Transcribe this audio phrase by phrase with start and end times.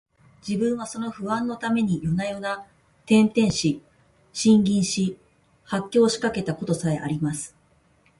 [0.47, 2.65] 自分はその不安のために夜々、
[3.03, 3.83] 転輾し、
[4.33, 5.19] 呻吟し、
[5.63, 7.53] 発狂しかけた事さえあります